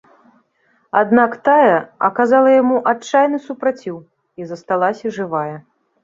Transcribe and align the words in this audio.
Аднак 0.99 1.31
тая 1.47 1.75
аказала 2.07 2.49
яму 2.61 2.77
адчайны 2.91 3.37
супраціў 3.47 3.97
і 4.41 4.47
засталася 4.53 5.13
жывая. 5.19 5.55